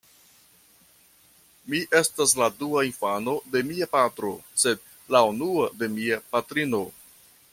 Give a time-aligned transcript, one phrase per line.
[1.73, 4.83] Mi estas la dua infano de mia patro, sed
[5.17, 6.83] la unua de mia patrino.